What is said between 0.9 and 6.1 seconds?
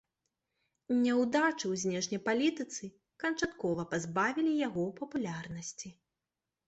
Няўдачы ў знешняй палітыцы канчаткова пазбавілі яго папулярнасці.